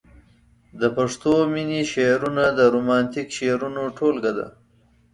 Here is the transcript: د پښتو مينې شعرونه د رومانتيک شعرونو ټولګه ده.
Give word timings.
د 0.79 0.83
پښتو 0.97 1.31
مينې 1.53 1.81
شعرونه 1.93 2.43
د 2.57 2.59
رومانتيک 2.73 3.27
شعرونو 3.37 3.83
ټولګه 3.97 4.31
ده. 4.37 4.47